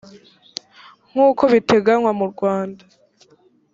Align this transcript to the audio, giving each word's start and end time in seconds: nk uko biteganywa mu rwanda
nk 1.09 1.15
uko 1.27 1.43
biteganywa 1.53 2.11
mu 2.19 2.25
rwanda 2.31 2.83